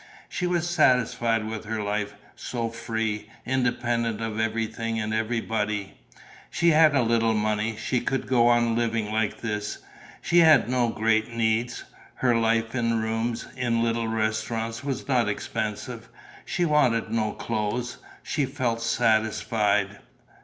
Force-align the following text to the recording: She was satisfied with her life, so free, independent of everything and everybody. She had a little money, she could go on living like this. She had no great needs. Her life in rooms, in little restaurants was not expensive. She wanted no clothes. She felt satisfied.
She 0.27 0.47
was 0.47 0.67
satisfied 0.67 1.45
with 1.47 1.65
her 1.65 1.79
life, 1.83 2.15
so 2.35 2.69
free, 2.69 3.29
independent 3.45 4.19
of 4.19 4.39
everything 4.39 4.99
and 4.99 5.13
everybody. 5.13 5.93
She 6.49 6.69
had 6.69 6.95
a 6.95 7.03
little 7.03 7.35
money, 7.35 7.75
she 7.77 8.01
could 8.01 8.25
go 8.25 8.47
on 8.47 8.75
living 8.75 9.11
like 9.11 9.41
this. 9.41 9.77
She 10.19 10.39
had 10.39 10.67
no 10.67 10.89
great 10.89 11.31
needs. 11.35 11.83
Her 12.15 12.35
life 12.35 12.73
in 12.73 12.99
rooms, 12.99 13.45
in 13.55 13.83
little 13.83 14.07
restaurants 14.07 14.83
was 14.83 15.07
not 15.07 15.29
expensive. 15.29 16.09
She 16.45 16.65
wanted 16.65 17.11
no 17.11 17.33
clothes. 17.33 17.97
She 18.23 18.47
felt 18.47 18.81
satisfied. 18.81 19.99